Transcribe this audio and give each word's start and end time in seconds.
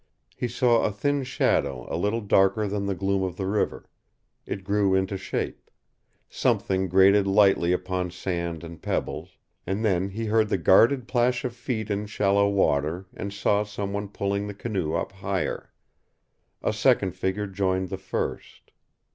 He 0.35 0.47
saw 0.47 0.81
a 0.83 0.91
thin 0.91 1.23
shadow 1.23 1.85
a 1.87 1.93
little 1.95 2.21
darker 2.21 2.67
than 2.67 2.87
the 2.87 2.95
gloom 2.95 3.21
of 3.21 3.37
the 3.37 3.45
river; 3.45 3.85
it 4.47 4.63
grew 4.63 4.95
into 4.95 5.15
shape; 5.15 5.69
something 6.27 6.87
grated 6.89 7.27
lightly 7.27 7.71
upon 7.71 8.09
sand 8.09 8.63
and 8.63 8.81
pebbles, 8.81 9.37
and 9.67 9.85
then 9.85 10.09
he 10.09 10.25
heard 10.25 10.49
the 10.49 10.57
guarded 10.57 11.07
plash 11.07 11.45
of 11.45 11.55
feet 11.55 11.91
in 11.91 12.07
shallow 12.07 12.49
water 12.49 13.05
and 13.15 13.31
saw 13.31 13.61
some 13.61 13.93
one 13.93 14.07
pulling 14.07 14.47
the 14.47 14.55
canoe 14.55 14.95
up 14.95 15.11
higher. 15.11 15.71
A 16.63 16.73
second 16.73 17.11
figure 17.11 17.45
joined 17.45 17.89
the 17.89 17.97
first. 17.99 18.71